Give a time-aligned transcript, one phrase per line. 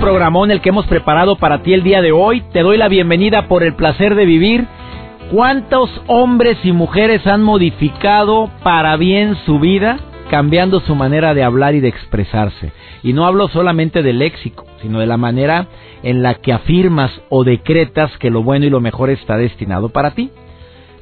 [0.00, 2.42] Programón el que hemos preparado para ti el día de hoy.
[2.52, 4.66] Te doy la bienvenida por el placer de vivir.
[5.32, 9.98] ¿Cuántos hombres y mujeres han modificado para bien su vida?
[10.28, 12.72] cambiando su manera de hablar y de expresarse.
[13.02, 15.68] Y no hablo solamente del léxico, sino de la manera
[16.02, 20.10] en la que afirmas o decretas que lo bueno y lo mejor está destinado para
[20.10, 20.30] ti.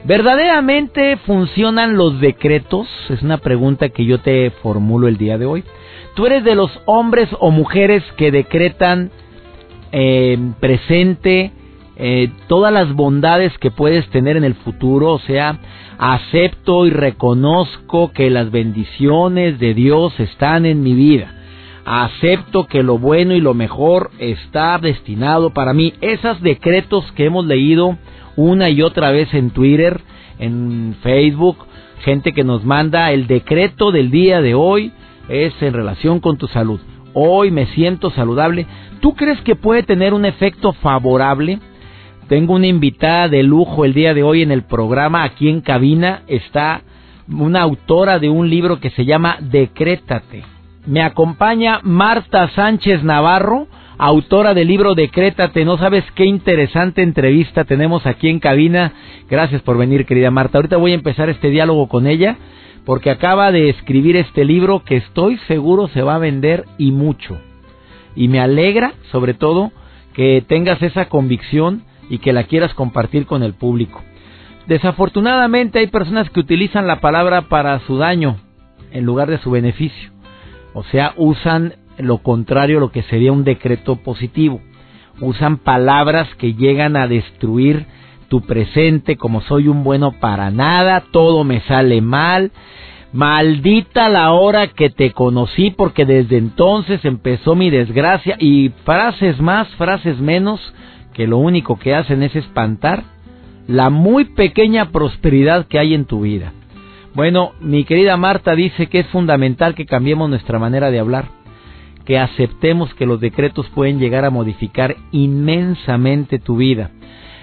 [0.06, 2.86] ¿Verdaderamente funcionan los decretos?
[3.10, 5.64] Es una pregunta que yo te formulo el día de hoy.
[6.14, 9.10] ¿Tú eres de los hombres o mujeres que decretan
[9.90, 11.50] eh, presente
[11.96, 15.12] eh, todas las bondades que puedes tener en el futuro?
[15.12, 15.58] O sea,
[15.98, 21.34] acepto y reconozco que las bendiciones de Dios están en mi vida.
[21.84, 25.94] Acepto que lo bueno y lo mejor está destinado para mí.
[26.00, 27.98] Esos decretos que hemos leído
[28.36, 30.00] una y otra vez en Twitter,
[30.38, 31.58] en Facebook,
[32.00, 34.92] gente que nos manda el decreto del día de hoy
[35.28, 36.80] es en relación con tu salud.
[37.14, 38.66] Hoy me siento saludable.
[39.00, 41.58] ¿Tú crees que puede tener un efecto favorable?
[42.28, 46.22] Tengo una invitada de lujo el día de hoy en el programa, aquí en cabina
[46.26, 46.82] está
[47.28, 50.44] una autora de un libro que se llama Decrétate.
[50.86, 53.66] Me acompaña Marta Sánchez Navarro,
[53.98, 55.64] autora del libro Decrétate.
[55.64, 58.92] No sabes qué interesante entrevista tenemos aquí en cabina.
[59.28, 60.58] Gracias por venir, querida Marta.
[60.58, 62.36] Ahorita voy a empezar este diálogo con ella
[62.84, 67.38] porque acaba de escribir este libro que estoy seguro se va a vender y mucho.
[68.14, 69.72] Y me alegra, sobre todo,
[70.14, 74.02] que tengas esa convicción y que la quieras compartir con el público.
[74.68, 78.36] Desafortunadamente hay personas que utilizan la palabra para su daño
[78.92, 80.10] en lugar de su beneficio.
[80.72, 84.60] O sea, usan lo contrario, lo que sería un decreto positivo.
[85.20, 87.86] Usan palabras que llegan a destruir
[88.28, 92.50] tu presente como soy un bueno para nada, todo me sale mal.
[93.12, 99.68] Maldita la hora que te conocí porque desde entonces empezó mi desgracia y frases más,
[99.76, 100.60] frases menos
[101.14, 103.04] que lo único que hacen es espantar
[103.66, 106.52] la muy pequeña prosperidad que hay en tu vida.
[107.14, 111.28] Bueno, mi querida Marta dice que es fundamental que cambiemos nuestra manera de hablar,
[112.06, 116.90] que aceptemos que los decretos pueden llegar a modificar inmensamente tu vida.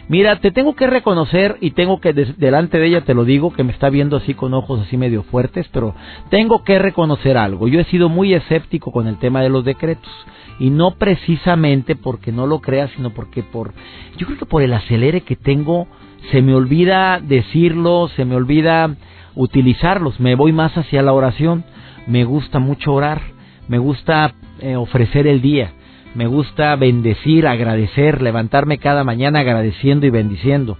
[0.10, 3.64] Mira, te tengo que reconocer y tengo que delante de ella te lo digo que
[3.64, 5.96] me está viendo así con ojos así medio fuertes, pero
[6.30, 7.68] tengo que reconocer algo.
[7.68, 10.12] Yo he sido muy escéptico con el tema de los decretos
[10.60, 13.74] y no precisamente porque no lo crea, sino porque por
[14.18, 15.88] yo creo que por el acelere que tengo
[16.32, 18.96] se me olvida decirlo, se me olvida
[19.36, 21.64] utilizarlos, me voy más hacia la oración,
[22.08, 23.22] me gusta mucho orar,
[23.68, 25.74] me gusta eh, ofrecer el día,
[26.16, 30.78] me gusta bendecir, agradecer, levantarme cada mañana agradeciendo y bendiciendo,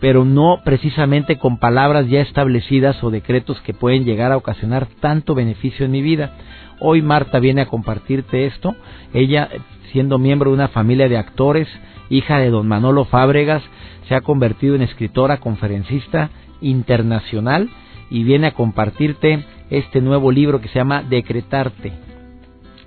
[0.00, 5.34] pero no precisamente con palabras ya establecidas o decretos que pueden llegar a ocasionar tanto
[5.34, 6.34] beneficio en mi vida.
[6.80, 8.74] Hoy Marta viene a compartirte esto.
[9.12, 9.48] Ella,
[9.92, 11.68] siendo miembro de una familia de actores,
[12.10, 13.62] hija de don Manolo Fábregas,
[14.08, 16.30] se ha convertido en escritora, conferencista
[16.60, 17.70] internacional
[18.10, 22.13] y viene a compartirte este nuevo libro que se llama Decretarte.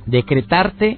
[0.08, 0.98] Decretarte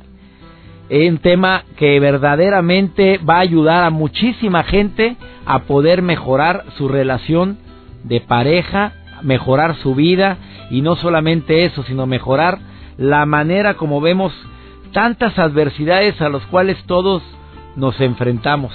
[0.90, 5.16] es un tema que verdaderamente va a ayudar a muchísima gente
[5.46, 7.58] a poder mejorar su relación
[8.03, 10.38] de pareja, mejorar su vida
[10.69, 12.59] y no solamente eso, sino mejorar
[12.98, 14.34] la manera como vemos
[14.94, 17.24] tantas adversidades a las cuales todos
[17.75, 18.72] nos enfrentamos.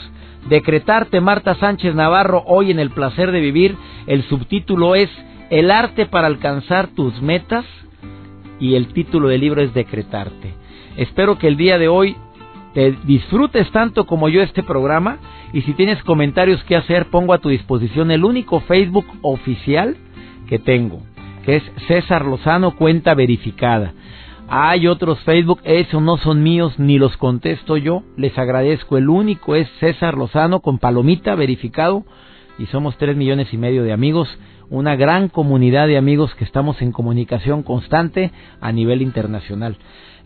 [0.49, 5.11] Decretarte Marta Sánchez Navarro hoy en el placer de vivir, el subtítulo es
[5.50, 7.65] El arte para alcanzar tus metas
[8.61, 10.55] y el título del libro es Decretarte.
[10.97, 12.17] Espero que el día de hoy
[12.75, 15.19] te disfrutes tanto como yo este programa
[15.53, 19.97] y si tienes comentarios que hacer pongo a tu disposición el único Facebook oficial
[20.49, 21.01] que tengo,
[21.45, 23.93] que es César Lozano Cuenta Verificada.
[24.49, 28.03] Hay otros Facebook, esos no son míos ni los contesto yo.
[28.17, 28.99] Les agradezco.
[28.99, 32.05] El único es César Lozano con palomita verificado
[32.59, 34.29] y somos tres millones y medio de amigos.
[34.75, 39.76] Una gran comunidad de amigos que estamos en comunicación constante a nivel internacional.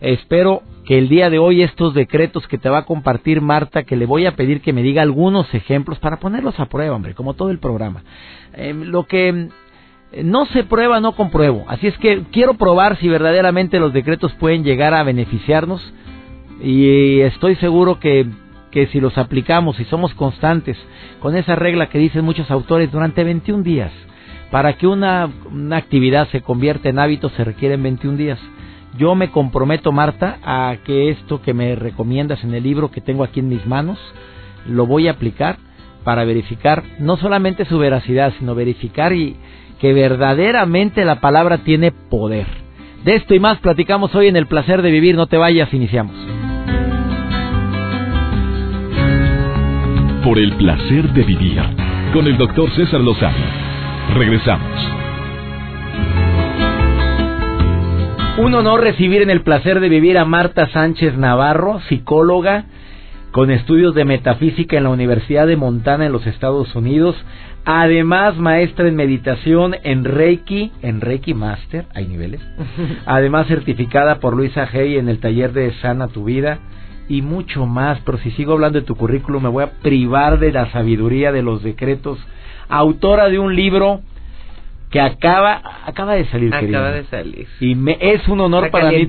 [0.01, 3.95] Espero que el día de hoy estos decretos que te va a compartir Marta, que
[3.95, 7.35] le voy a pedir que me diga algunos ejemplos para ponerlos a prueba, hombre, como
[7.35, 8.01] todo el programa.
[8.53, 9.49] Em, lo que
[10.23, 11.65] no se prueba, no compruebo.
[11.67, 15.93] Así es que quiero probar si verdaderamente los decretos pueden llegar a beneficiarnos
[16.59, 18.25] y estoy seguro que,
[18.71, 20.75] que si los aplicamos y somos constantes
[21.19, 23.91] con esa regla que dicen muchos autores durante 21 días,
[24.51, 25.29] para que una,
[25.71, 28.39] actividad se convierta en hábito se requieren 21 días.
[28.97, 33.23] Yo me comprometo, Marta, a que esto que me recomiendas en el libro que tengo
[33.23, 33.99] aquí en mis manos,
[34.67, 35.57] lo voy a aplicar
[36.03, 39.35] para verificar no solamente su veracidad, sino verificar y
[39.79, 42.47] que verdaderamente la palabra tiene poder.
[43.03, 45.15] De esto y más platicamos hoy en El placer de vivir.
[45.15, 46.15] No te vayas, iniciamos.
[50.23, 51.61] Por el placer de vivir
[52.11, 53.68] con el doctor César Lozano.
[54.15, 54.99] Regresamos.
[58.39, 62.65] Un honor recibir en el placer de vivir a Marta Sánchez Navarro, psicóloga
[63.31, 67.15] con estudios de metafísica en la Universidad de Montana en los Estados Unidos,
[67.65, 72.41] además maestra en meditación en Reiki, en Reiki Master, hay niveles,
[73.05, 76.59] además certificada por Luisa Hey en el taller de Sana tu Vida.
[77.07, 80.51] Y mucho más, pero si sigo hablando de tu currículum me voy a privar de
[80.51, 82.19] la sabiduría de los decretos,
[82.69, 84.01] autora de un libro
[84.91, 89.07] que acaba acaba de salir acaba de salir y me, es un honor para mí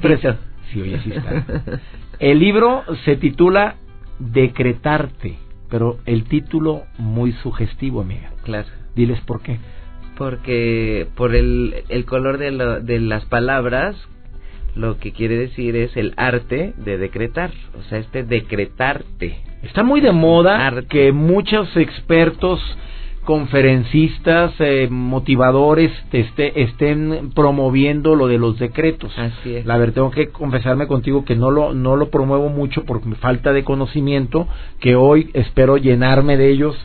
[0.73, 1.81] sí, oye, sí está.
[2.19, 3.77] el libro se titula
[4.21, 8.31] decretarte, pero el título muy sugestivo, amiga.
[8.45, 8.69] Claro.
[8.95, 9.59] Diles por qué.
[10.17, 12.51] Porque por el, el color de,
[12.83, 13.97] de las palabras,
[14.77, 19.41] lo que quiere decir es el arte de decretar, o sea, este decretarte.
[19.63, 22.61] Está muy de moda que muchos expertos
[23.25, 29.17] conferencistas, eh, motivadores este, estén promoviendo lo de los decretos.
[29.19, 29.67] Así es.
[29.67, 33.53] La verdad, tengo que confesarme contigo que no lo, no lo promuevo mucho por falta
[33.53, 34.49] de conocimiento,
[34.81, 36.77] que hoy espero llenarme de ellos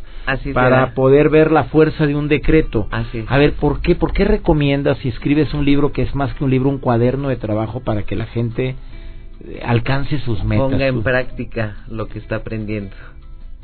[0.54, 2.88] para poder ver la fuerza de un decreto.
[2.92, 6.34] Así A ver, ¿por qué, ¿por qué recomiendas si escribes un libro que es más
[6.34, 8.76] que un libro, un cuaderno de trabajo para que la gente
[9.46, 10.70] eh, alcance sus metas?
[10.70, 12.96] Ponga en práctica lo que está aprendiendo.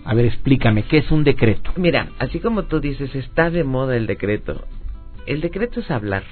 [0.04, 1.72] A ver, explícame, ¿qué es un decreto?
[1.78, 4.66] Mira, así como tú dices, está de moda el decreto.
[5.28, 6.24] El decreto es hablar.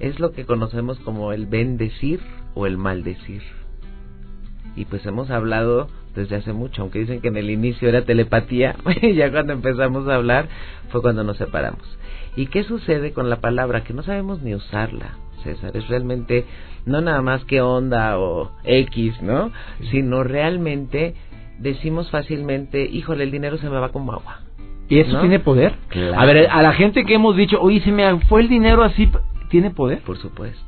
[0.00, 2.20] Es lo que conocemos como el bendecir
[2.54, 3.42] o el maldecir.
[4.76, 8.76] Y pues hemos hablado desde hace mucho, aunque dicen que en el inicio era telepatía,
[9.14, 10.48] ya cuando empezamos a hablar
[10.90, 11.98] fue cuando nos separamos.
[12.36, 13.82] ¿Y qué sucede con la palabra?
[13.84, 15.74] Que no sabemos ni usarla, César.
[15.74, 16.44] Es realmente
[16.84, 19.50] no nada más que onda o X, ¿no?
[19.90, 21.14] Sino realmente
[21.58, 24.40] decimos fácilmente, híjole, el dinero se me va como agua.
[24.88, 25.74] ¿Y eso tiene poder?
[26.14, 29.10] A ver, a la gente que hemos dicho, oye, se me fue el dinero así,
[29.50, 30.00] ¿tiene poder?
[30.02, 30.62] Por supuesto.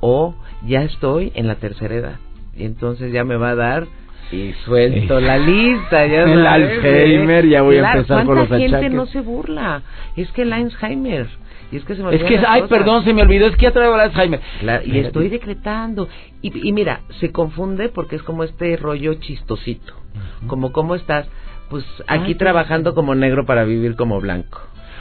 [0.00, 2.18] O ya estoy en la tercera edad
[2.56, 3.86] y entonces ya me va a dar
[4.32, 6.06] y suelto la lista.
[6.06, 8.70] Ya el Alzheimer, ya voy a empezar con los achaques.
[8.70, 9.82] gente no se burla?
[10.16, 11.28] Es que el Alzheimer
[11.70, 13.72] y es que se me Es que, ay, perdón, se me olvidó, es que ya
[13.72, 14.40] traigo el Alzheimer.
[14.84, 16.08] y estoy decretando.
[16.40, 19.94] Y, y, mira, se confunde porque es como este rollo chistosito.
[20.46, 21.28] Como, ¿cómo estás?
[21.68, 24.60] Pues aquí trabajando como negro para vivir como blanco.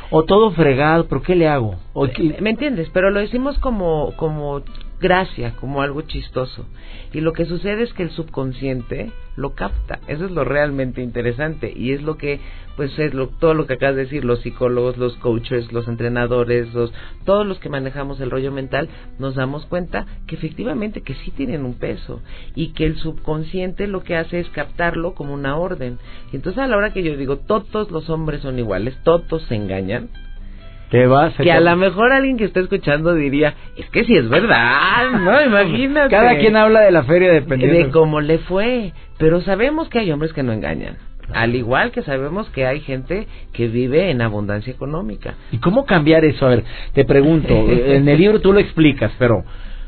[0.10, 1.76] O todo fregado, pero ¿qué le hago?
[1.94, 2.08] O
[2.40, 2.90] ¿Me entiendes?
[2.94, 4.62] Pero lo decimos como, como
[5.00, 6.66] gracia, como algo chistoso.
[7.14, 10.00] Y lo que sucede es que el subconsciente lo capta.
[10.08, 12.40] Eso es lo realmente interesante y es lo que
[12.76, 16.72] pues es lo, todo lo que acabas de decir, los psicólogos, los coaches, los entrenadores,
[16.76, 16.94] los
[17.26, 21.66] todos los que manejamos el rollo mental nos damos cuenta que efectivamente que sí tienen
[21.66, 22.22] un peso
[22.54, 25.98] y que el subconsciente lo que hace es captarlo como una orden.
[26.32, 29.56] Y entonces a la hora que yo digo todos los hombres son iguales, todos se
[29.56, 30.10] engañan,
[30.90, 35.42] que a lo mejor alguien que está escuchando diría, es que si es verdad, ¿no?
[35.46, 36.10] Imagínate.
[36.10, 37.78] Cada quien habla de la feria dependiendo.
[37.78, 38.94] De cómo le fue.
[39.18, 40.98] Pero sabemos que hay hombres que no engañan.
[41.34, 45.36] Al igual que sabemos que hay gente que vive en abundancia económica.
[45.52, 46.46] ¿Y cómo cambiar eso?
[46.46, 46.64] A ver,
[46.94, 49.44] te pregunto, en el libro tú lo explicas, pero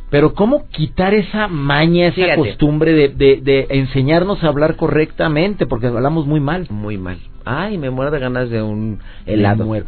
[0.10, 5.68] pero ¿cómo quitar esa maña, esa costumbre de, de, de, enseñarnos a hablar correctamente?
[5.68, 6.68] Porque hablamos muy mal.
[6.70, 7.20] Muy mal.
[7.46, 9.66] Ay, me muero de ganas de un helado.
[9.66, 9.86] muero.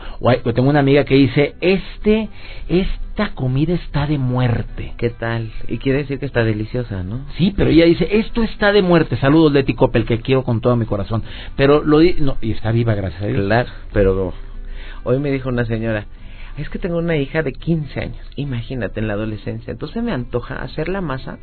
[0.53, 2.29] tengo una amiga que dice, este,
[2.69, 4.93] esta comida está de muerte.
[4.97, 5.51] ¿Qué tal?
[5.67, 7.25] Y quiere decir que está deliciosa, ¿no?
[7.37, 9.17] Sí, pero ella dice, esto está de muerte.
[9.17, 11.23] Saludos, Leti Coppel, que quiero con todo mi corazón.
[11.55, 13.45] Pero lo no, y está viva, gracias a Dios.
[13.45, 14.33] Claro, pero
[15.03, 16.05] hoy me dijo una señora,
[16.57, 20.61] es que tengo una hija de 15 años, imagínate en la adolescencia, entonces me antoja
[20.61, 21.39] hacer la masa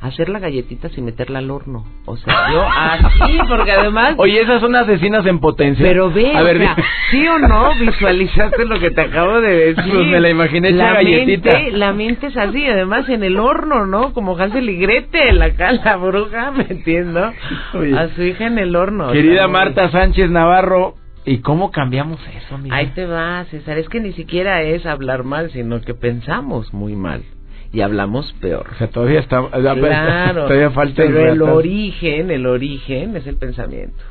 [0.00, 1.84] hacer la galletita sin meterla al horno.
[2.06, 4.14] O sea, yo así, porque además...
[4.18, 5.84] Oye, esas son asesinas en potencia.
[5.84, 6.60] Pero ve, a ver,
[7.10, 9.92] sí o no, visualizaste lo que te acabo de decir.
[9.92, 11.52] Pues me la imaginé la galletita.
[11.52, 14.12] Mente, la mente es así, además en el horno, ¿no?
[14.12, 17.20] Como Hansel y Gretel, acá la bruja, ¿me entiendo?
[17.24, 19.12] A su hija en el horno.
[19.12, 20.94] Querida Marta Sánchez Navarro,
[21.28, 22.74] ¿Y cómo cambiamos eso, amiga?
[22.74, 23.76] Ahí te va, César.
[23.76, 27.22] Es que ni siquiera es hablar mal, sino que pensamos muy mal
[27.70, 28.66] y hablamos peor.
[28.72, 34.02] O sea, todavía está, claro, todavía falta pero el origen, el origen es el pensamiento,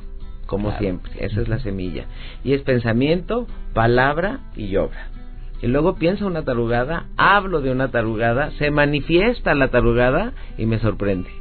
[0.46, 2.06] como siempre, esa es la semilla.
[2.44, 5.10] Y es pensamiento, palabra y obra.
[5.60, 10.78] Y luego pienso una tarugada, hablo de una tarugada, se manifiesta la tarugada y me
[10.78, 11.32] sorprende.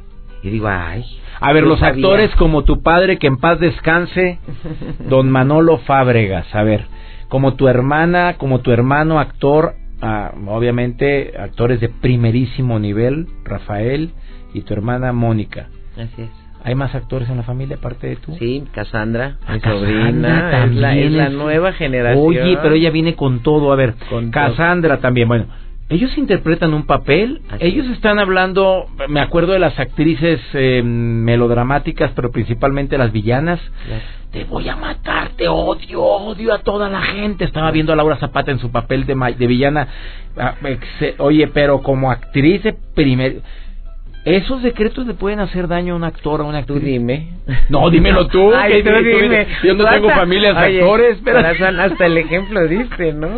[0.43, 1.03] Y digo, ay.
[1.39, 4.39] A ver, los actores como tu padre, que en paz descanse,
[5.09, 6.53] don Manolo Fábregas.
[6.53, 6.85] A ver,
[7.27, 14.11] como tu hermana, como tu hermano actor, ah, obviamente actores de primerísimo nivel, Rafael
[14.53, 15.67] y tu hermana Mónica.
[15.95, 16.47] Así es.
[16.63, 18.35] ¿Hay más actores en la familia aparte de tú?
[18.37, 22.25] Sí, Cassandra, mi sobrina, es la, es la, nueva generación.
[22.25, 23.71] Oye, pero ella viene con todo.
[23.71, 23.93] A ver,
[24.31, 25.27] Cassandra también.
[25.27, 25.45] Bueno,
[25.89, 32.29] ellos interpretan un papel, ellos están hablando, me acuerdo de las actrices eh, melodramáticas, pero
[32.29, 33.61] principalmente las villanas.
[34.31, 37.45] Te voy a matar, te odio, odio a toda la gente.
[37.45, 39.87] Estaba viendo a Laura Zapata en su papel de, de villana.
[40.35, 40.55] Ah,
[41.19, 43.41] oye, pero como actriz de primer...
[44.25, 46.81] ¿Esos decretos le pueden hacer daño a un actor o a una actriz?
[46.81, 47.29] Tú dime.
[47.69, 48.53] No, dímelo tú.
[48.55, 49.47] Ay, tú dime.
[49.63, 51.17] Yo no tengo familias actores.
[51.23, 51.39] Pero...
[51.39, 53.29] Hasta el ejemplo diste, ¿no?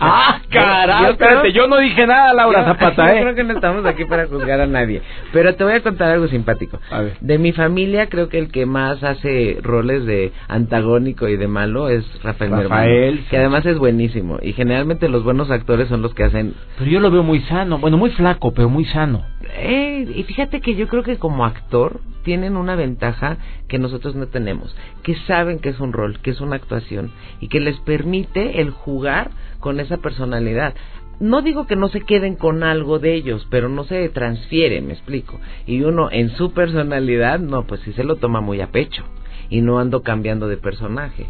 [0.00, 3.16] Ah, caray, espérate, yo no dije nada, Laura Zapata, ¿eh?
[3.16, 5.02] Yo creo que no estamos aquí para juzgar a nadie.
[5.32, 6.80] Pero te voy a contar algo simpático.
[6.90, 7.16] A ver.
[7.20, 11.88] De mi familia, creo que el que más hace roles de antagónico y de malo
[11.88, 14.38] es Rafael, Rafael que además es buenísimo.
[14.42, 16.54] Y generalmente los buenos actores son los que hacen.
[16.78, 19.24] Pero yo lo veo muy sano, bueno, muy flaco, pero muy sano.
[19.56, 23.36] Eh, y fíjate que yo creo que como actor tienen una ventaja
[23.68, 27.48] que nosotros no tenemos, que saben que es un rol, que es una actuación y
[27.48, 29.30] que les permite el jugar
[29.64, 30.74] con esa personalidad.
[31.20, 34.92] No digo que no se queden con algo de ellos, pero no se transfiere, me
[34.92, 35.40] explico.
[35.66, 39.04] Y uno en su personalidad, no, pues sí se lo toma muy a pecho.
[39.48, 41.28] Y no ando cambiando de personaje.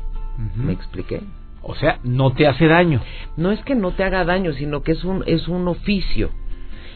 [0.57, 1.21] ¿Me expliqué?
[1.63, 3.03] O sea, no te hace daño.
[3.37, 6.31] No es que no te haga daño, sino que es un, es un oficio.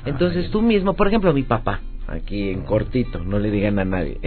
[0.06, 4.18] Entonces tú mismo, por ejemplo, mi papá, aquí en cortito, no le digan a nadie.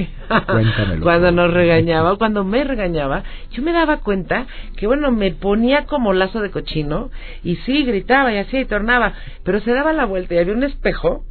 [0.48, 1.02] Cuéntamelo.
[1.04, 4.46] cuando nos regañaba, cuando me regañaba, yo me daba cuenta
[4.78, 7.10] que, bueno, me ponía como lazo de cochino
[7.44, 10.64] y sí, gritaba y así y tornaba, pero se daba la vuelta y había un
[10.64, 11.26] espejo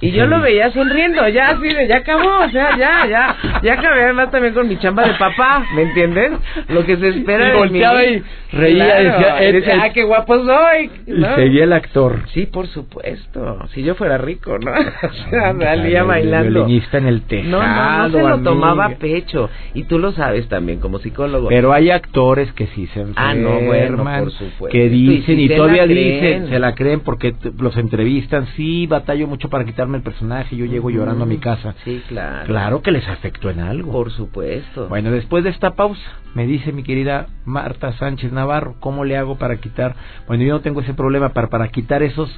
[0.00, 3.72] y yo lo veía sonriendo, ya así de, ya acabó, o sea, ya, ya, ya
[3.72, 6.32] acabé además también con mi chamba de papá, ¿me entiendes?
[6.68, 10.90] Lo que se espera y volteaba y reía, decía, decía ah, qué guapo soy.
[11.08, 11.32] ¿no?
[11.32, 12.20] Y seguía el actor.
[12.32, 14.70] Sí, por supuesto, si yo fuera rico, ¿no?
[15.02, 16.68] o sea, salía bailando.
[16.68, 20.48] en el tejado, No, no, no se lo tomaba a pecho, y tú lo sabes
[20.48, 21.48] también como psicólogo.
[21.48, 24.68] Pero hay actores que sí se enferman, ah, no, bueno, por supuesto.
[24.68, 29.64] que dicen, y, todavía dicen, se la creen porque los entrevistan, sí, batallo mucho para
[29.64, 31.74] quitar el personaje, yo llego llorando a mi casa.
[31.84, 32.46] Sí, claro.
[32.46, 33.92] Claro que les afectó en algo.
[33.92, 34.88] Por supuesto.
[34.88, 36.00] Bueno, después de esta pausa,
[36.34, 39.96] me dice mi querida Marta Sánchez Navarro, ¿cómo le hago para quitar?
[40.26, 42.28] Bueno, yo no tengo ese problema para, para quitar esos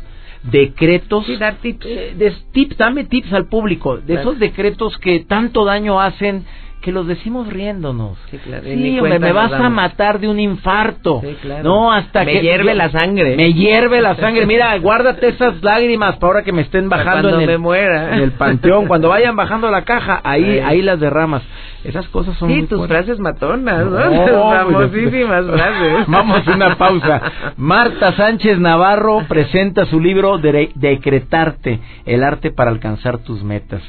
[0.43, 1.27] decretos.
[1.27, 1.87] Sí, dar tips.
[1.87, 6.45] Eh, de, tips, dame tips al público, de esos decretos que tanto daño hacen
[6.81, 8.17] que los decimos riéndonos.
[8.31, 8.65] Sí, claro.
[8.65, 11.21] me vas a matar de un infarto.
[11.23, 11.65] Sí, claro.
[11.65, 12.39] No, hasta me que...
[12.39, 13.37] Me hierve la sangre.
[13.37, 14.47] Me hierve la sangre.
[14.47, 18.15] Mira, guárdate esas lágrimas para ahora que me estén bajando en el, me muera.
[18.15, 18.87] en el panteón.
[18.87, 21.43] Cuando vayan bajando la caja, ahí, ahí las derramas.
[21.85, 24.11] Esas cosas son Sí, tus frases matonas, ¿no?
[24.11, 26.07] no Famosísimas frases.
[26.07, 27.23] Vamos a una pausa.
[27.57, 33.83] Marta Sánchez Navarro presenta su libro de Decretarte, el arte para alcanzar tus metas.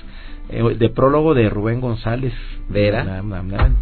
[0.51, 2.33] Eh, de prólogo de Rubén González.
[2.69, 3.23] Vera.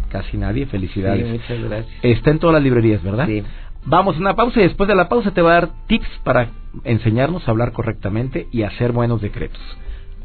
[0.08, 1.26] Casi nadie, felicidades.
[1.26, 1.94] Sí, muchas gracias.
[2.02, 3.26] Está en todas las librerías, ¿verdad?
[3.26, 3.42] Sí.
[3.84, 6.48] Vamos a una pausa y después de la pausa te va a dar tips para
[6.84, 9.60] enseñarnos a hablar correctamente y hacer buenos decretos.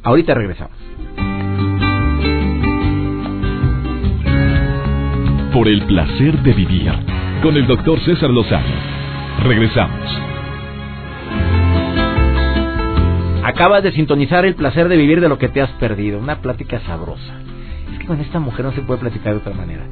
[0.04, 0.78] Ahorita regresamos.
[5.54, 6.92] Por el placer de vivir
[7.42, 8.76] con el doctor César Lozano.
[9.44, 10.35] Regresamos.
[13.46, 16.18] Acabas de sintonizar el placer de vivir de lo que te has perdido.
[16.18, 17.36] Una plática sabrosa.
[17.94, 19.84] Es que con esta mujer no se puede platicar de otra manera.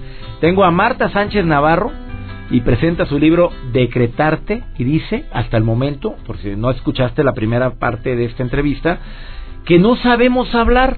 [0.42, 1.92] Tengo a Marta Sánchez Navarro
[2.50, 7.34] y presenta su libro Decretarte y dice, hasta el momento, por si no escuchaste la
[7.34, 8.98] primera parte de esta entrevista,
[9.66, 10.98] que no sabemos hablar,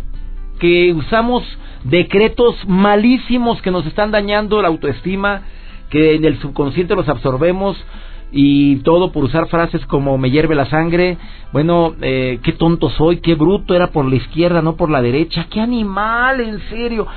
[0.58, 1.44] que usamos
[1.84, 5.42] decretos malísimos que nos están dañando la autoestima,
[5.90, 7.76] que en el subconsciente los absorbemos
[8.38, 11.18] y todo por usar frases como me hierve la sangre,
[11.54, 15.48] bueno, eh, qué tonto soy, qué bruto era por la izquierda, no por la derecha,
[15.50, 17.08] qué animal, en serio.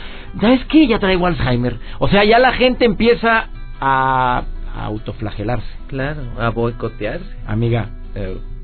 [0.40, 1.76] Ya es que ya traigo Alzheimer.
[1.98, 3.48] O sea, ya la gente empieza
[3.80, 4.44] a,
[4.76, 5.66] autoflagelarse.
[5.88, 7.26] Claro, a boicotearse.
[7.48, 8.57] Amiga, tipo.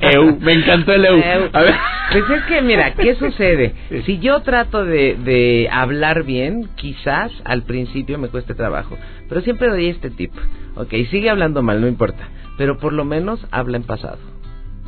[0.00, 1.50] Eu, me encantó el eu.
[1.52, 1.74] A ver.
[2.12, 3.74] Pues es que, mira, ¿qué sucede?
[4.04, 8.96] Si yo trato de, de hablar bien, quizás al principio me cueste trabajo.
[9.28, 10.32] Pero siempre doy este tip.
[10.76, 12.28] Ok, sigue hablando mal, no importa.
[12.56, 14.18] Pero por lo menos habla en pasado.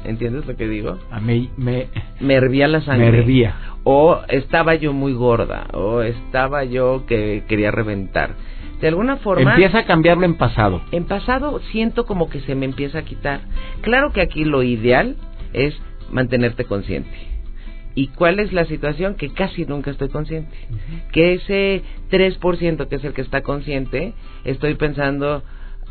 [0.05, 0.99] ¿Entiendes lo que digo?
[1.11, 1.89] A mí me...
[2.21, 3.11] Me hervía la sangre.
[3.11, 3.55] Me hervía.
[3.83, 5.67] O estaba yo muy gorda.
[5.73, 8.31] O estaba yo que quería reventar.
[8.81, 9.53] De alguna forma...
[9.53, 10.83] Empieza a cambiarlo en pasado.
[10.93, 13.41] En pasado siento como que se me empieza a quitar.
[13.81, 15.17] Claro que aquí lo ideal
[15.53, 15.75] es
[16.11, 17.37] mantenerte consciente.
[17.95, 19.15] ¿Y cuál es la situación?
[19.15, 20.55] Que casi nunca estoy consciente.
[21.13, 24.13] Que ese 3% que es el que está consciente,
[24.45, 25.43] estoy pensando,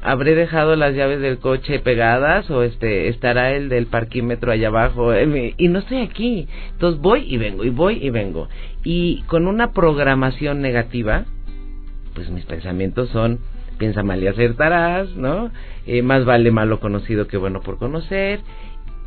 [0.04, 5.16] habré dejado las llaves del coche pegadas o este estará el del parquímetro allá abajo
[5.16, 6.48] eh, y no estoy aquí.
[6.74, 8.50] Entonces voy y vengo y voy y vengo.
[8.84, 11.26] Y con una programación negativa,
[12.16, 13.40] pues mis pensamientos son
[13.78, 15.52] piensa mal y acertarás, ¿no?
[15.86, 18.40] Eh, más vale malo conocido que bueno por conocer.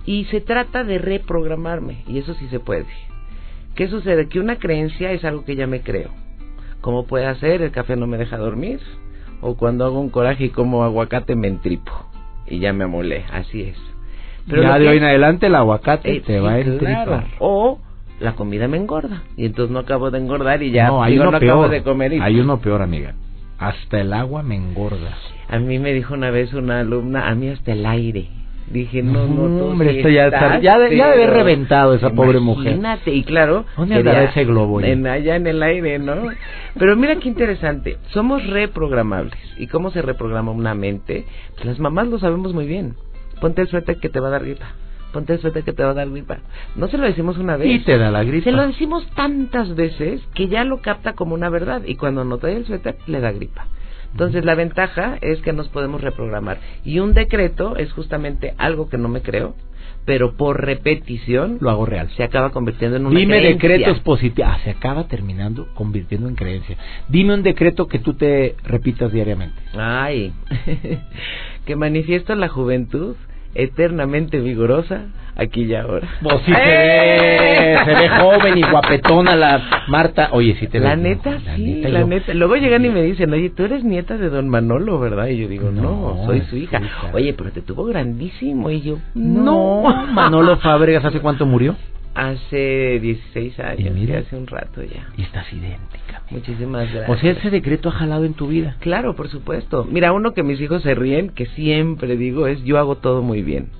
[0.04, 2.86] Y se trata de reprogramarme, y eso sí se puede.
[3.74, 4.28] ¿Qué sucede?
[4.28, 6.10] Que una creencia es algo que ya me creo.
[6.80, 7.62] ¿Cómo puede hacer?
[7.62, 8.80] El café no me deja dormir
[9.40, 11.92] o cuando hago un coraje y como aguacate me entripo
[12.46, 13.76] y ya me amolé, así es.
[14.48, 17.26] Pero ya de hoy en adelante el aguacate eh, te va a entripar.
[17.38, 17.78] O
[18.20, 21.38] la comida me engorda y entonces no acabo de engordar y ya no, hay uno
[21.38, 22.12] peor, de comer.
[22.20, 23.14] Hay uno peor, amiga.
[23.58, 25.16] Hasta el agua me engorda.
[25.48, 28.28] A mí me dijo una vez una alumna, a mí hasta el aire.
[28.70, 29.64] Dije, no, no, no.
[29.66, 30.28] Hombre, esto ya,
[30.60, 32.72] ya, de, ya debe haber reventado esa pobre mujer.
[32.72, 33.64] Imagínate, y claro.
[33.76, 34.82] ¿Dónde andará ese globo?
[34.82, 36.16] En, allá en el aire, ¿no?
[36.78, 37.96] Pero mira qué interesante.
[38.08, 39.38] Somos reprogramables.
[39.56, 41.25] ¿Y cómo se reprograma una mente?
[41.54, 42.94] Pues las mamás lo sabemos muy bien.
[43.40, 44.66] Ponte el suéter que te va a dar gripa.
[45.26, 46.38] Que te va a dar gripa.
[46.76, 47.68] No se lo decimos una vez.
[47.68, 48.44] Y te da la gripa.
[48.44, 51.82] Se lo decimos tantas veces que ya lo capta como una verdad.
[51.87, 53.66] Y cuando no trae el suéter, le da gripa.
[54.12, 56.58] Entonces la ventaja es que nos podemos reprogramar.
[56.84, 59.54] Y un decreto es justamente algo que no me creo,
[60.04, 62.08] pero por repetición lo hago real.
[62.16, 64.50] Se acaba convirtiendo en una Dime decretos positivos.
[64.50, 66.76] Ah, se acaba terminando convirtiendo en creencia.
[67.08, 69.60] Dime un decreto que tú te repitas diariamente.
[69.75, 70.32] Ay,
[71.66, 73.16] que manifiesta la juventud
[73.55, 75.07] eternamente vigorosa
[75.38, 76.07] aquí y ahora.
[76.21, 80.30] Pues sí se ve, se ve joven y guapetona la Marta.
[80.32, 82.34] Oye, sí te La neta, sí, la neta.
[82.34, 85.28] Luego llegan y me dicen, oye, tú eres nieta de don Manolo, ¿verdad?
[85.28, 86.80] Y yo digo, no, soy su hija.
[87.13, 88.71] Oye, pero te tuvo grandísimo.
[88.71, 90.06] Y yo, no.
[90.13, 91.76] Manolo Fábregas, ¿hace cuánto murió?
[92.19, 95.09] Hace 16 años, y hace un rato ya.
[95.17, 96.23] Y estás idéntica.
[96.31, 97.09] Muchísimas gracias.
[97.09, 98.76] O sea, ese decreto ha jalado en tu vida.
[98.81, 99.87] Claro, por supuesto.
[99.89, 103.43] Mira, uno que mis hijos se ríen, que siempre digo, es yo hago todo muy
[103.43, 103.71] bien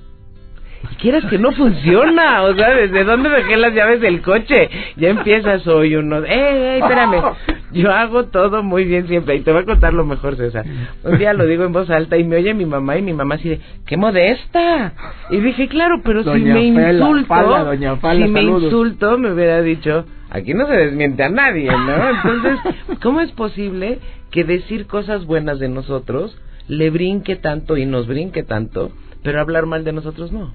[0.99, 4.69] quieras que no funciona, o sea, ¿desde dónde dejé las llaves del coche?
[4.97, 7.21] Ya empiezas hoy uno, ¡eh, eh, espérame!
[7.71, 10.65] Yo hago todo muy bien siempre, y te voy a contar lo mejor, César.
[11.03, 13.35] Un día lo digo en voz alta y me oye mi mamá, y mi mamá
[13.35, 14.93] así de, ¡qué modesta!
[15.29, 17.71] Y dije, claro, pero si me insulto,
[18.11, 22.09] si me insulto, me hubiera dicho, aquí no se desmiente a nadie, ¿no?
[22.09, 22.59] Entonces,
[23.01, 23.99] ¿cómo es posible
[24.31, 26.37] que decir cosas buenas de nosotros
[26.67, 28.91] le brinque tanto y nos brinque tanto,
[29.23, 30.51] pero hablar mal de nosotros no?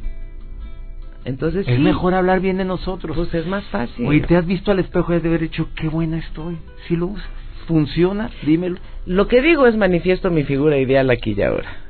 [1.25, 3.17] Entonces es mejor hablar bien de nosotros.
[3.17, 4.07] Pues es más fácil.
[4.07, 6.59] Oye, te has visto al espejo y has de haber dicho, qué buena estoy.
[6.87, 7.29] Si lo usas,
[7.67, 8.77] funciona, dímelo.
[9.07, 11.85] Lo que digo es manifiesto mi figura ideal aquí y ahora.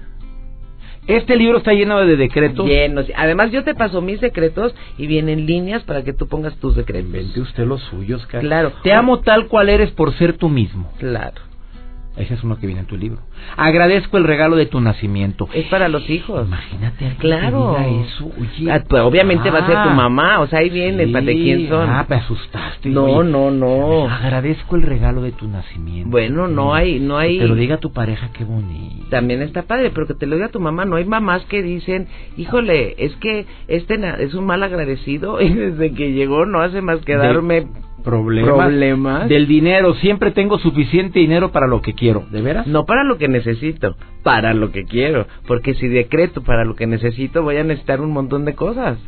[1.06, 2.66] Este libro está lleno de decretos.
[2.66, 3.06] Llenos.
[3.16, 7.12] Además, yo te paso mis decretos y vienen líneas para que tú pongas tus decretos.
[7.12, 8.72] Vente usted los suyos, Claro.
[8.82, 10.90] Te amo tal cual eres por ser tú mismo.
[10.98, 11.42] Claro.
[12.16, 13.18] Ese es uno que viene en tu libro.
[13.56, 15.48] Agradezco el regalo de tu nacimiento.
[15.52, 16.46] Es para los hijos.
[16.46, 17.16] Imagínate.
[17.18, 17.76] Claro.
[17.78, 18.30] eso.
[18.70, 20.38] Ah, pues, obviamente va a ser tu ah, mamá.
[20.38, 21.08] O sea, ahí viene.
[21.08, 21.90] ¿Para de quién son?
[21.90, 22.88] Ah, me asustaste.
[22.88, 24.08] No, no, no.
[24.08, 26.08] Agradezco el regalo de tu nacimiento.
[26.08, 27.38] Bueno, no hay, no hay.
[27.38, 29.06] Que te lo diga tu pareja, qué bonito.
[29.10, 30.84] También está padre, pero que te lo diga tu mamá.
[30.84, 35.92] No hay mamás que dicen, híjole, es que este es un mal agradecido y desde
[35.92, 37.66] que llegó no hace más que darme
[38.04, 39.94] problemas, del dinero.
[39.94, 42.24] Siempre tengo suficiente dinero para lo que quiero.
[42.30, 42.66] ¿De veras?
[42.66, 45.26] No para lo que necesito, para lo que quiero.
[45.46, 48.98] Porque si decreto para lo que necesito, voy a necesitar un montón de cosas.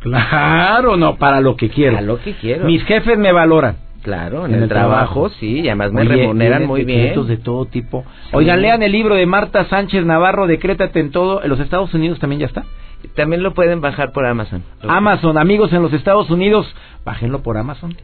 [0.00, 1.94] Claro, no, para lo que quiero.
[1.94, 2.64] Para lo que quiero.
[2.64, 3.76] Mis jefes me valoran.
[4.02, 7.12] Claro, en, el, trabajo, sí, y además me remuneran muy bien.
[7.26, 8.04] de todo tipo.
[8.30, 11.42] Oigan, lean el libro de Marta Sánchez Navarro, Decrétate en todo.
[11.42, 12.64] ¿En los Estados Unidos también ya está?
[13.14, 14.62] También lo pueden bajar por Amazon.
[14.82, 16.66] Amazon, amigos en los Estados Unidos,
[17.04, 17.94] bájenlo por Amazon.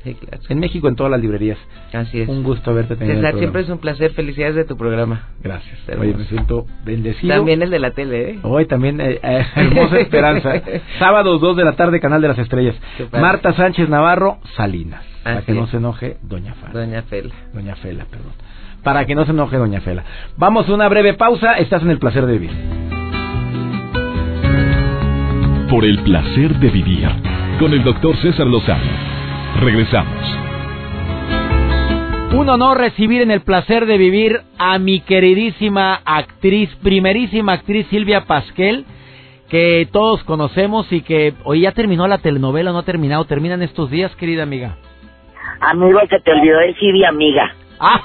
[0.49, 1.59] En México, en todas las librerías.
[1.93, 2.29] Así es.
[2.29, 3.17] Un gusto verte tenido.
[3.17, 4.13] César, siempre es un placer.
[4.13, 5.29] Felicidades de tu programa.
[5.43, 5.79] Gracias.
[5.99, 7.35] Oye, me siento bendecido.
[7.35, 8.39] También el de la tele, ¿eh?
[8.43, 10.63] Hoy también, eh, eh, Hermosa Esperanza.
[10.99, 12.77] Sábados 2 de la tarde, Canal de las Estrellas.
[13.13, 15.05] Marta Sánchez Navarro, Salinas.
[15.25, 16.73] para que no se enoje Doña Fela.
[16.73, 17.35] Doña Fela.
[17.53, 18.33] Doña Fela, perdón.
[18.83, 20.05] Para que no se enoje Doña Fela.
[20.37, 21.55] Vamos a una breve pausa.
[21.59, 22.92] Estás en el placer de vivir.
[25.73, 27.09] Por el placer de vivir
[27.59, 28.91] con el doctor César Lozano.
[29.59, 30.39] Regresamos.
[32.35, 38.27] Un honor recibir en el placer de vivir a mi queridísima actriz, primerísima actriz Silvia
[38.27, 38.85] Pasquel,
[39.49, 43.91] que todos conocemos y que hoy ya terminó la telenovela, no ha terminado, terminan estos
[43.91, 44.77] días, querida amiga.
[45.61, 47.51] Amigo, se te olvidó decir y amiga.
[47.85, 48.01] Ah,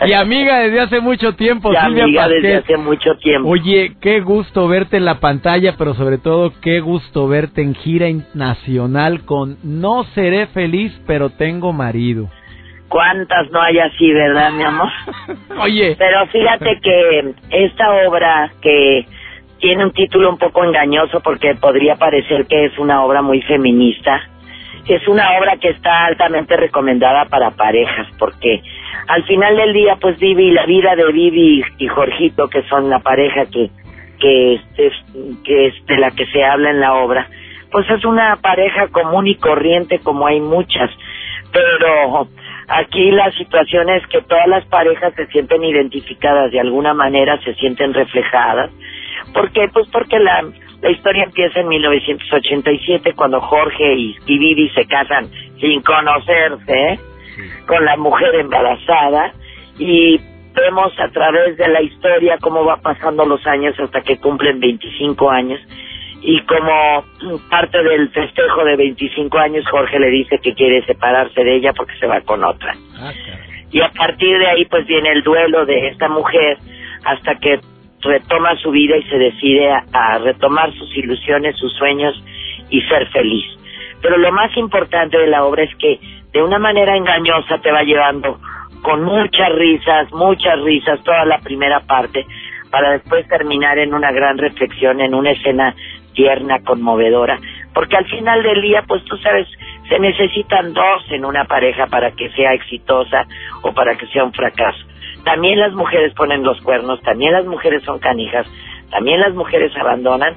[0.06, 3.48] y amiga desde hace mucho tiempo, Y Silvia amiga desde hace mucho tiempo.
[3.48, 8.08] Oye, qué gusto verte en la pantalla, pero sobre todo qué gusto verte en gira
[8.34, 12.28] nacional con No seré feliz, pero tengo marido.
[12.88, 14.88] ¿Cuántas no hay así, verdad, mi amor?
[15.60, 19.06] Oye, Pero fíjate que esta obra que
[19.60, 24.20] tiene un título un poco engañoso porque podría parecer que es una obra muy feminista,
[24.86, 28.62] es una obra que está altamente recomendada para parejas porque
[29.08, 32.98] al final del día pues Vivi, la vida de Vivi y Jorgito que son la
[32.98, 33.70] pareja que
[34.22, 34.62] que es,
[35.44, 37.26] que es de la que se habla en la obra,
[37.72, 40.90] pues es una pareja común y corriente como hay muchas,
[41.50, 42.28] pero
[42.68, 47.54] aquí la situación es que todas las parejas se sienten identificadas de alguna manera, se
[47.54, 48.70] sienten reflejadas.
[49.34, 49.68] ¿Por qué?
[49.72, 50.44] Pues porque la,
[50.82, 56.98] la historia empieza en 1987 cuando Jorge y, Vivi se casan sin conocerse ¿eh?
[57.66, 59.32] con la mujer embarazada
[59.78, 60.20] y
[60.54, 65.30] vemos a través de la historia cómo va pasando los años hasta que cumplen 25
[65.30, 65.60] años
[66.20, 67.04] y como
[67.48, 71.96] parte del festejo de 25 años Jorge le dice que quiere separarse de ella porque
[71.98, 72.74] se va con otra.
[73.70, 76.58] Y a partir de ahí pues viene el duelo de esta mujer
[77.04, 77.60] hasta que
[78.02, 82.14] retoma su vida y se decide a, retomar sus ilusiones, sus sueños
[82.68, 83.44] y ser feliz.
[84.00, 86.00] Pero lo más importante de la obra es que
[86.32, 88.38] de una manera engañosa te va llevando
[88.82, 92.26] con muchas risas, muchas risas, toda la primera parte,
[92.70, 95.74] para después terminar en una gran reflexión, en una escena
[96.14, 97.38] tierna, conmovedora,
[97.74, 99.46] porque al final del día, pues tú sabes,
[99.88, 103.26] se necesitan dos en una pareja para que sea exitosa
[103.62, 104.91] o para que sea un fracaso.
[105.24, 108.46] También las mujeres ponen los cuernos, también las mujeres son canijas,
[108.90, 110.34] también las mujeres abandonan.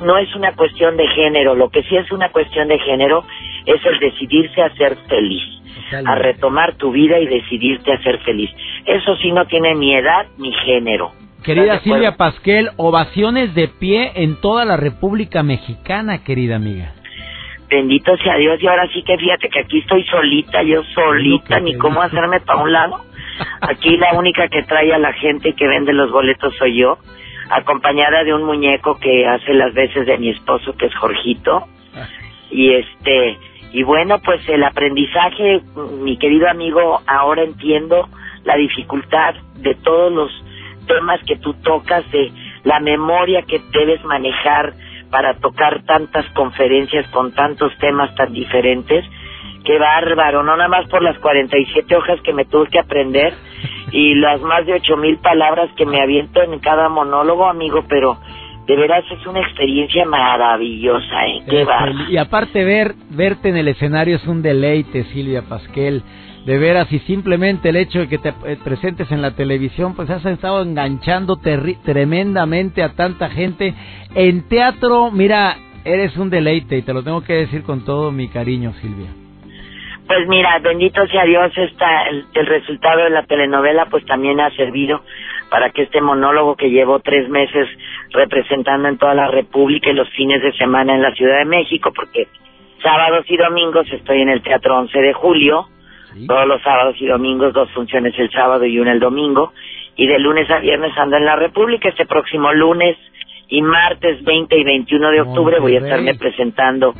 [0.00, 3.24] No es una cuestión de género, lo que sí es una cuestión de género
[3.66, 5.42] es el decidirse a ser feliz,
[6.04, 8.50] a retomar tu vida y decidirte a ser feliz.
[8.84, 11.12] Eso sí no tiene ni edad ni género.
[11.42, 11.80] Querida.
[11.80, 16.92] Silvia Pasquel, ovaciones de pie en toda la República Mexicana, querida amiga.
[17.68, 21.74] Bendito sea Dios, y ahora sí que fíjate que aquí estoy solita, yo solita, ni
[21.78, 23.00] cómo hacerme para un lado.
[23.60, 26.98] Aquí la única que trae a la gente y que vende los boletos soy yo,
[27.50, 31.66] acompañada de un muñeco que hace las veces de mi esposo, que es Jorgito.
[32.50, 33.38] Y este,
[33.72, 35.62] y bueno, pues el aprendizaje,
[36.00, 38.08] mi querido amigo, ahora entiendo
[38.44, 40.30] la dificultad de todos los
[40.86, 42.30] temas que tú tocas, de
[42.64, 44.74] la memoria que debes manejar
[45.10, 49.04] para tocar tantas conferencias con tantos temas tan diferentes.
[49.64, 53.32] Qué bárbaro, no nada más por las 47 hojas que me tuve que aprender
[53.92, 58.18] y las más de 8 mil palabras que me aviento en cada monólogo, amigo, pero
[58.66, 61.42] de veras es una experiencia maravillosa, ¿eh?
[61.48, 62.10] Qué Eres bárbaro.
[62.10, 66.02] Y aparte ver verte en el escenario es un deleite, Silvia Pasquel.
[66.46, 70.10] De veras, y simplemente el hecho de que te eh, presentes en la televisión, pues
[70.10, 71.38] has estado enganchando
[71.84, 73.72] tremendamente a tanta gente.
[74.16, 78.26] En teatro, mira, eres un deleite y te lo tengo que decir con todo mi
[78.26, 79.21] cariño, Silvia.
[80.14, 84.50] Pues mira, bendito sea Dios, esta, el, el resultado de la telenovela pues también ha
[84.50, 85.00] servido
[85.48, 87.66] para que este monólogo que llevo tres meses
[88.10, 91.92] representando en toda la República y los fines de semana en la Ciudad de México,
[91.96, 92.28] porque
[92.82, 95.68] sábados y domingos estoy en el Teatro 11 de Julio,
[96.28, 99.54] todos los sábados y domingos, dos funciones el sábado y una el domingo,
[99.96, 102.98] y de lunes a viernes ando en la República, este próximo lunes
[103.48, 106.92] y martes 20 y 21 de octubre voy a estarme presentando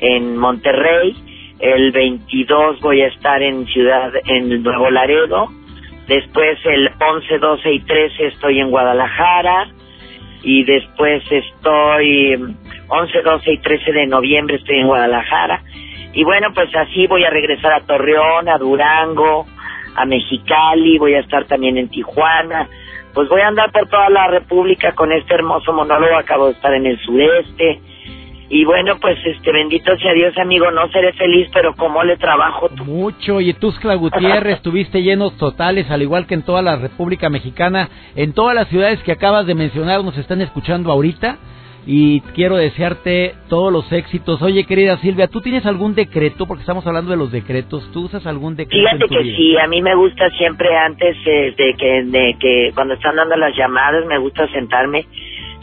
[0.00, 1.14] en Monterrey,
[1.58, 5.48] el 22 voy a estar en Ciudad, en Nuevo Laredo.
[6.06, 9.68] Después el 11, 12 y 13 estoy en Guadalajara.
[10.42, 12.34] Y después estoy
[12.88, 15.62] 11, 12 y 13 de noviembre estoy en Guadalajara.
[16.12, 19.46] Y bueno, pues así voy a regresar a Torreón, a Durango,
[19.96, 22.68] a Mexicali, voy a estar también en Tijuana.
[23.12, 26.16] Pues voy a andar por toda la República con este hermoso monólogo.
[26.16, 27.80] Acabo de estar en el sureste.
[28.48, 32.68] Y bueno, pues este bendito sea Dios, amigo, no seré feliz, pero cómo le trabajo
[32.68, 32.84] tú.
[32.84, 37.88] Mucho, y Tuxtla Gutiérrez tuviste llenos totales, al igual que en toda la República Mexicana,
[38.14, 41.38] en todas las ciudades que acabas de mencionar nos están escuchando ahorita
[41.86, 44.42] y quiero desearte todos los éxitos.
[44.42, 46.46] Oye, querida Silvia, ¿tú tienes algún decreto?
[46.46, 47.88] Porque estamos hablando de los decretos.
[47.92, 48.76] ¿Tú usas algún decreto?
[48.76, 49.36] Fíjate en tu que vida?
[49.36, 53.36] sí, a mí me gusta siempre antes eh, de que de que cuando están dando
[53.36, 55.06] las llamadas me gusta sentarme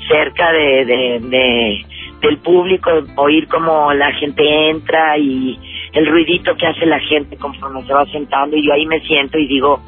[0.08, 1.86] cerca de de, de,
[2.24, 5.60] del público, oír cómo la gente entra y
[5.92, 9.38] el ruidito que hace la gente conforme se va sentando y yo ahí me siento
[9.38, 9.80] y digo,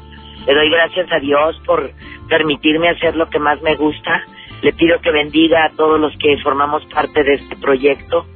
[0.46, 1.90] le doy gracias a Dios por
[2.28, 4.22] permitirme hacer lo que más me gusta.
[4.62, 8.26] Le pido que bendiga a todos los que formamos parte de este proyecto.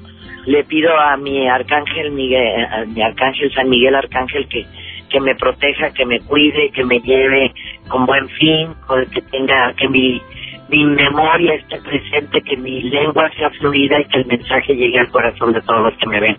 [0.47, 4.67] Le pido a mi arcángel Miguel, a mi arcángel San Miguel Arcángel que
[5.11, 7.53] que me proteja, que me cuide, que me lleve
[7.89, 8.69] con buen fin,
[9.13, 10.23] que tenga que mi
[10.71, 15.09] mi memoria esté presente, que mi lengua sea fluida y que el mensaje llegue al
[15.09, 16.37] corazón de todos los que me ven.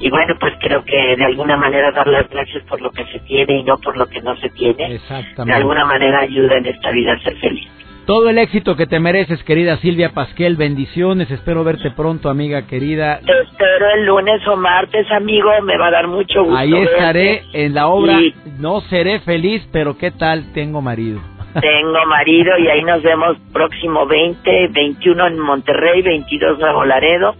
[0.00, 3.18] Y bueno, pues creo que de alguna manera dar las gracias por lo que se
[3.20, 6.90] tiene y no por lo que no se tiene, de alguna manera ayuda en esta
[6.92, 7.68] vida a ser feliz.
[8.06, 10.56] Todo el éxito que te mereces, querida Silvia Pasquel.
[10.56, 11.30] Bendiciones.
[11.30, 13.20] Espero verte pronto, amiga querida.
[13.20, 15.50] Te espero el lunes o martes, amigo.
[15.62, 16.56] Me va a dar mucho gusto.
[16.56, 18.18] Ahí estaré en la obra.
[18.58, 20.54] No seré feliz, pero ¿qué tal?
[20.54, 21.20] Tengo marido.
[21.60, 27.34] Tengo marido y ahí nos vemos próximo 20, 21 en Monterrey, 22 Nuevo Laredo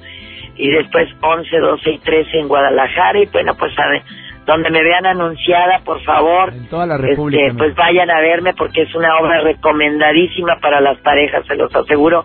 [0.56, 4.02] y después 11, 12 y 13 en Guadalajara y bueno, pues a ver
[4.48, 8.54] donde me vean anunciada, por favor, en toda la República, este, pues vayan a verme
[8.54, 12.24] porque es una obra recomendadísima para las parejas, se los aseguro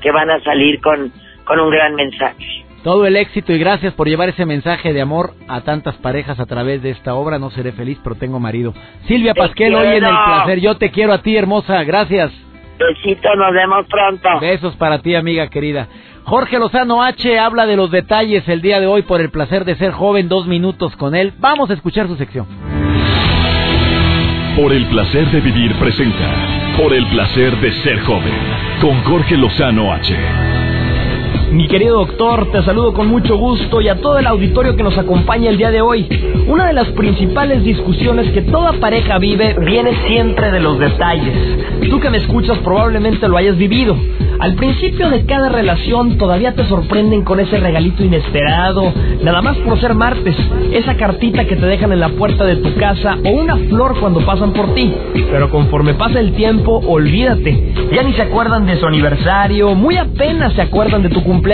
[0.00, 1.12] que van a salir con,
[1.44, 2.65] con un gran mensaje.
[2.82, 6.46] Todo el éxito y gracias por llevar ese mensaje de amor a tantas parejas a
[6.46, 7.38] través de esta obra.
[7.38, 8.74] No seré feliz, pero tengo marido.
[9.08, 10.60] Silvia Pasquel, hoy en el placer.
[10.60, 11.82] Yo te quiero a ti, hermosa.
[11.84, 12.32] Gracias.
[12.78, 14.40] Besito, nos vemos pronto.
[14.40, 15.88] Besos para ti, amiga querida.
[16.24, 19.76] Jorge Lozano H habla de los detalles el día de hoy por el placer de
[19.76, 21.32] ser joven, dos minutos con él.
[21.38, 22.46] Vamos a escuchar su sección.
[24.56, 26.76] Por el placer de vivir presenta.
[26.76, 28.34] Por el placer de ser joven.
[28.80, 30.45] Con Jorge Lozano H.
[31.56, 34.98] Mi querido doctor, te saludo con mucho gusto y a todo el auditorio que nos
[34.98, 36.06] acompaña el día de hoy.
[36.48, 41.34] Una de las principales discusiones que toda pareja vive viene siempre de los detalles.
[41.88, 43.96] Tú que me escuchas probablemente lo hayas vivido.
[44.38, 48.92] Al principio de cada relación todavía te sorprenden con ese regalito inesperado,
[49.22, 50.36] nada más por ser martes,
[50.72, 54.20] esa cartita que te dejan en la puerta de tu casa o una flor cuando
[54.20, 54.92] pasan por ti.
[55.30, 60.52] Pero conforme pasa el tiempo, olvídate, ya ni se acuerdan de su aniversario, muy apenas
[60.52, 61.45] se acuerdan de tu cumpleaños.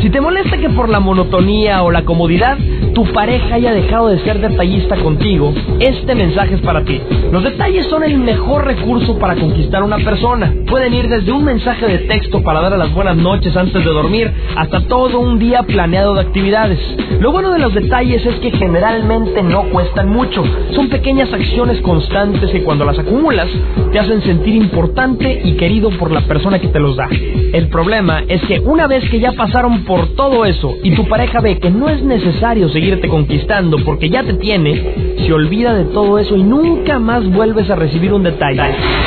[0.00, 2.58] Si te molesta que por la monotonía o la comodidad
[2.94, 7.00] tu pareja haya dejado de ser detallista contigo, este mensaje es para ti.
[7.30, 10.54] Los detalles son el mejor recurso para conquistar a una persona.
[10.66, 13.90] Pueden ir desde un mensaje de texto para dar a las buenas noches antes de
[13.90, 16.78] dormir hasta todo un día planeado de actividades.
[17.20, 20.44] Lo bueno de los detalles es que generalmente no cuestan mucho.
[20.72, 23.48] Son pequeñas acciones constantes que cuando las acumulas
[23.92, 27.08] te hacen sentir importante y querido por la persona que te los da.
[27.10, 31.40] El problema es que una vez que ya pasaron por todo eso y tu pareja
[31.40, 36.18] ve que no es necesario seguirte conquistando porque ya te tiene, se olvida de todo
[36.18, 38.60] eso y nunca más vuelves a recibir un detalle.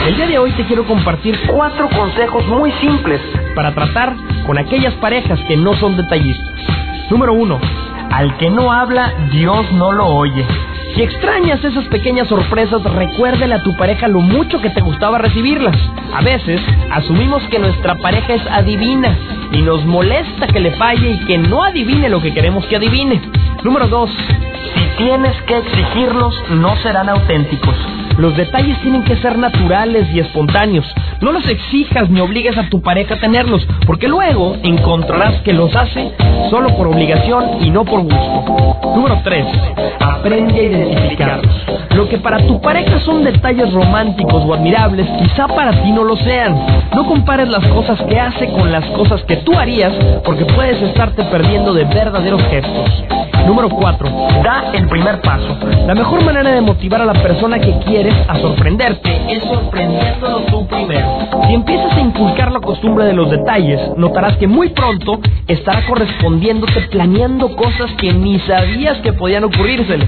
[0.07, 3.21] El día de hoy te quiero compartir cuatro consejos muy simples
[3.53, 4.15] para tratar
[4.47, 6.55] con aquellas parejas que no son detallistas.
[7.11, 7.59] Número uno,
[8.09, 10.43] al que no habla, Dios no lo oye.
[10.95, 15.77] Si extrañas esas pequeñas sorpresas, recuérdele a tu pareja lo mucho que te gustaba recibirlas.
[16.15, 16.59] A veces
[16.89, 19.15] asumimos que nuestra pareja es adivina
[19.51, 23.21] y nos molesta que le falle y que no adivine lo que queremos que adivine.
[23.67, 24.09] Número 2.
[24.09, 27.75] Si tienes que exigirlos, no serán auténticos.
[28.17, 30.85] Los detalles tienen que ser naturales y espontáneos.
[31.19, 35.75] No los exijas ni obligues a tu pareja a tenerlos, porque luego encontrarás que los
[35.75, 36.13] hace
[36.49, 38.79] solo por obligación y no por gusto.
[38.95, 39.45] Número 3.
[39.99, 41.55] Aprende a identificarlos.
[41.93, 46.15] Lo que para tu pareja son detalles románticos o admirables, quizá para ti no lo
[46.15, 46.55] sean.
[46.95, 51.21] No compares las cosas que hace con las cosas que tú harías, porque puedes estarte
[51.25, 53.26] perdiendo de verdaderos gestos.
[53.45, 54.09] Número 4.
[54.43, 55.57] Da el primer paso.
[55.85, 60.67] La mejor manera de motivar a la persona que quieres a sorprenderte es sorprendiéndolo tú
[60.67, 61.19] primero.
[61.47, 66.81] Si empiezas a inculcar la costumbre de los detalles, notarás que muy pronto estará correspondiéndote
[66.91, 70.07] planeando cosas que ni sabías que podían ocurrírsele.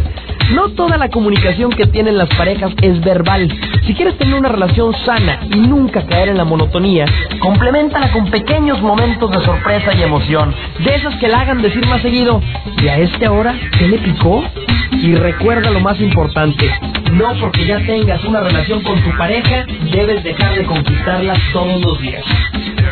[0.54, 3.48] No toda la comunicación que tienen las parejas es verbal.
[3.86, 7.06] Si quieres tener una relación sana y nunca caer en la monotonía,
[7.40, 10.54] complementala con pequeños momentos de sorpresa y emoción.
[10.80, 12.42] De esas que la hagan decir más seguido,
[12.82, 14.44] ¿y a este ahora qué le picó?
[14.92, 16.70] Y recuerda lo más importante,
[17.14, 22.02] no porque ya tengas una relación con tu pareja, debes dejar de conquistarla todos los
[22.02, 22.24] días.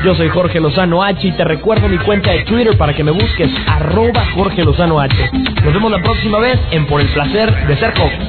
[0.03, 3.11] Yo soy Jorge Lozano H y te recuerdo mi cuenta de Twitter para que me
[3.11, 5.15] busques arroba Jorge Lozano H.
[5.63, 8.19] Nos vemos la próxima vez en Por el Placer de Ser Joven.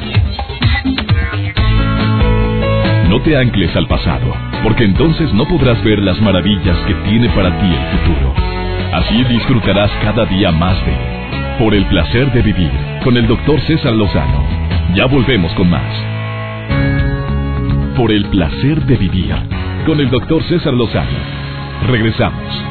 [3.09, 7.51] No te ancles al pasado, porque entonces no podrás ver las maravillas que tiene para
[7.61, 8.35] ti el futuro.
[8.93, 10.97] Así disfrutarás cada día más de
[11.59, 12.71] Por el Placer de Vivir
[13.05, 14.45] con el doctor César Lozano.
[14.95, 15.95] Ya volvemos con más.
[17.95, 19.35] Por el Placer de Vivir
[19.85, 21.48] con el doctor César Lozano.
[21.87, 22.69] Regresamos.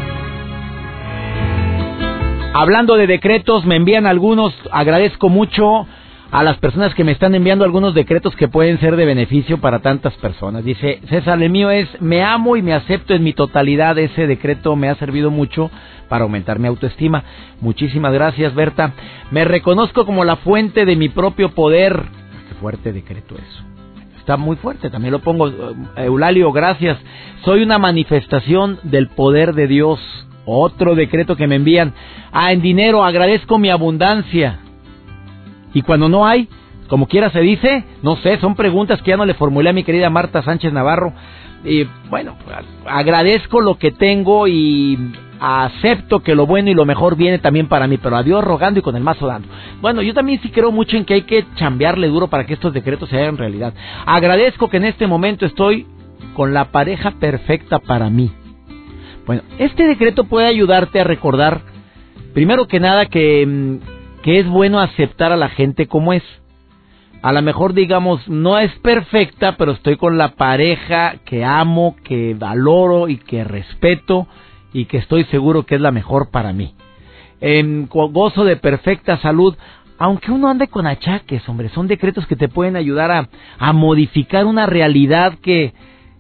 [2.54, 5.86] Hablando de decretos, me envían algunos, agradezco mucho
[6.32, 9.80] a las personas que me están enviando algunos decretos que pueden ser de beneficio para
[9.80, 10.64] tantas personas.
[10.64, 13.98] Dice, César, el mío es, me amo y me acepto en mi totalidad.
[13.98, 15.72] Ese decreto me ha servido mucho
[16.10, 17.24] para aumentar mi autoestima.
[17.62, 18.94] Muchísimas gracias, Berta.
[19.32, 22.04] Me reconozco como la fuente de mi propio poder.
[22.50, 23.77] Qué fuerte decreto eso.
[24.28, 25.50] Está muy fuerte, también lo pongo.
[25.96, 26.98] Eulalio, gracias.
[27.46, 30.02] Soy una manifestación del poder de Dios.
[30.44, 31.94] Otro decreto que me envían.
[32.34, 34.60] Ah, en dinero agradezco mi abundancia.
[35.74, 36.50] Y cuando no hay,
[36.90, 39.86] como quiera se dice, no sé, son preguntas que ya no le formulé a mi
[39.86, 41.14] querida Marta Sánchez Navarro.
[41.64, 42.36] Y bueno,
[42.86, 44.98] agradezco lo que tengo y
[45.40, 48.80] acepto que lo bueno y lo mejor viene también para mí, pero a Dios rogando
[48.80, 49.48] y con el mazo dando.
[49.82, 52.74] Bueno, yo también sí creo mucho en que hay que chambearle duro para que estos
[52.74, 53.74] decretos se hagan realidad.
[54.06, 55.86] Agradezco que en este momento estoy
[56.36, 58.32] con la pareja perfecta para mí.
[59.26, 61.62] Bueno, este decreto puede ayudarte a recordar,
[62.34, 66.24] primero que nada, que mm, que es bueno aceptar a la gente como es.
[67.22, 72.36] A lo mejor digamos, no es perfecta, pero estoy con la pareja que amo, que
[72.36, 74.28] valoro y que respeto
[74.72, 76.74] y que estoy seguro que es la mejor para mí.
[77.42, 79.56] En gozo de perfecta salud,
[79.98, 84.46] aunque uno ande con achaques, hombre, son decretos que te pueden ayudar a, a modificar
[84.46, 85.74] una realidad que,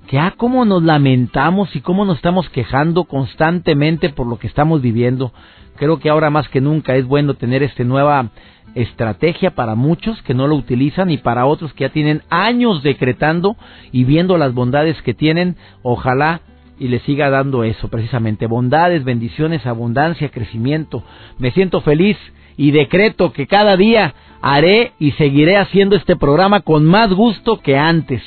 [0.08, 4.82] que ah, cómo nos lamentamos y cómo nos estamos quejando constantemente por lo que estamos
[4.82, 5.32] viviendo.
[5.78, 8.32] Creo que ahora más que nunca es bueno tener esta nueva
[8.76, 13.56] estrategia para muchos que no lo utilizan y para otros que ya tienen años decretando
[13.92, 15.56] y viendo las bondades que tienen.
[15.84, 16.42] Ojalá
[16.80, 18.48] y le siga dando eso precisamente.
[18.48, 21.04] Bondades, bendiciones, abundancia, crecimiento.
[21.40, 22.18] Me siento feliz
[22.56, 27.78] y decreto que cada día haré y seguiré haciendo este programa con más gusto que
[27.78, 28.22] antes.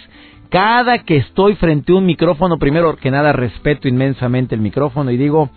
[0.48, 5.16] Cada que estoy frente a un micrófono, primero que nada respeto inmensamente el micrófono y
[5.16, 5.50] digo,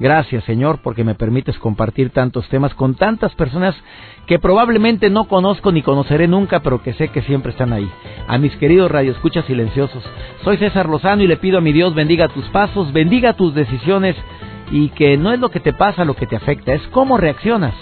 [0.00, 3.76] Gracias, Señor, porque me permites compartir tantos temas con tantas personas
[4.26, 7.88] que probablemente no conozco ni conoceré nunca, pero que sé que siempre están ahí.
[8.26, 10.02] A mis queridos radioescuchas silenciosos,
[10.42, 14.16] soy César Lozano y le pido a mi Dios bendiga tus pasos, bendiga tus decisiones
[14.70, 17.74] y que no es lo que te pasa lo que te afecta, es cómo reaccionas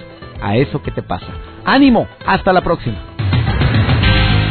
[0.43, 1.29] a eso que te pasa.
[1.65, 3.08] Ánimo, hasta la próxima.